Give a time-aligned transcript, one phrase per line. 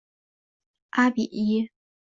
[0.89, 1.69] 阿比伊。